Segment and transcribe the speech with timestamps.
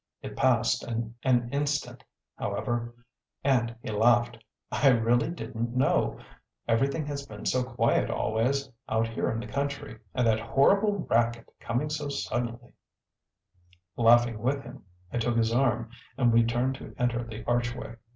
[0.23, 2.03] It passed in an instant
[2.35, 2.95] however,
[3.43, 4.39] and he laughed.
[4.71, 6.17] "I really didn't know.
[6.67, 11.51] Everything has been so quiet always, out here in the country and that horrible racket
[11.59, 12.73] coming so suddenly"
[13.95, 14.83] Laughing with him,
[15.13, 17.97] I took his arm and we turned to enter the archway.